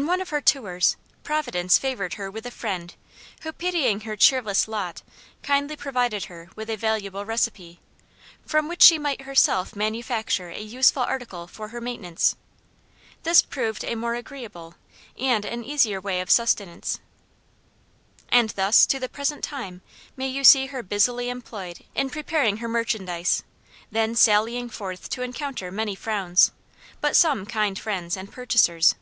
In 0.00 0.06
one 0.06 0.20
of 0.20 0.30
her 0.30 0.40
tours, 0.40 0.96
Providence 1.24 1.76
favored 1.76 2.14
her 2.14 2.30
with 2.30 2.46
a 2.46 2.52
friend 2.52 2.94
who, 3.42 3.52
pitying 3.52 4.02
her 4.02 4.14
cheerless 4.14 4.68
lot, 4.68 5.02
kindly 5.42 5.74
provided 5.74 6.26
her 6.26 6.48
with 6.54 6.70
a 6.70 6.76
valuable 6.76 7.24
recipe, 7.24 7.80
from 8.46 8.68
which 8.68 8.82
she 8.84 9.00
might 9.00 9.22
herself 9.22 9.74
manufacture 9.74 10.48
a 10.48 10.60
useful 10.62 11.02
article 11.02 11.48
for 11.48 11.68
her 11.70 11.80
maintenance. 11.80 12.36
This 13.24 13.42
proved 13.42 13.82
a 13.84 13.96
more 13.96 14.14
agreeable, 14.14 14.76
and 15.18 15.44
an 15.44 15.64
easier 15.64 16.00
way 16.00 16.20
of 16.20 16.30
sustenance. 16.30 17.00
And 18.28 18.50
thus, 18.50 18.86
to 18.86 19.00
the 19.00 19.08
present 19.08 19.42
time, 19.42 19.82
may 20.16 20.28
you 20.28 20.44
see 20.44 20.66
her 20.66 20.84
busily 20.84 21.28
employed 21.30 21.80
in 21.96 22.10
preparing 22.10 22.58
her 22.58 22.68
merchandise; 22.68 23.42
then 23.90 24.14
sallying 24.14 24.68
forth 24.70 25.08
to 25.10 25.22
encounter 25.22 25.72
many 25.72 25.96
frowns, 25.96 26.52
but 27.00 27.16
some 27.16 27.44
kind 27.44 27.76
friends 27.76 28.16
and 28.16 28.30
purchasers. 28.30 28.94